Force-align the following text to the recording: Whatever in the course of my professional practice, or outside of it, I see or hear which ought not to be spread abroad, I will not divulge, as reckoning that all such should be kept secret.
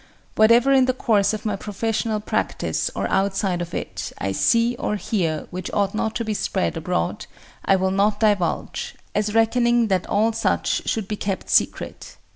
Whatever 0.33 0.71
in 0.71 0.85
the 0.85 0.95
course 0.95 1.31
of 1.31 1.45
my 1.45 1.55
professional 1.55 2.19
practice, 2.19 2.89
or 2.95 3.07
outside 3.09 3.61
of 3.61 3.71
it, 3.75 4.11
I 4.17 4.31
see 4.31 4.75
or 4.77 4.95
hear 4.95 5.45
which 5.51 5.69
ought 5.73 5.93
not 5.93 6.15
to 6.15 6.25
be 6.25 6.33
spread 6.33 6.75
abroad, 6.75 7.27
I 7.65 7.75
will 7.75 7.91
not 7.91 8.19
divulge, 8.19 8.95
as 9.13 9.35
reckoning 9.35 9.89
that 9.89 10.07
all 10.07 10.33
such 10.33 10.89
should 10.89 11.07
be 11.07 11.17
kept 11.17 11.51
secret. 11.51 12.17